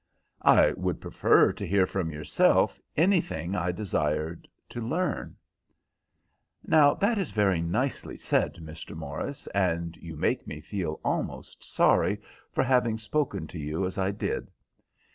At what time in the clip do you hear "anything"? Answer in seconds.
2.97-3.53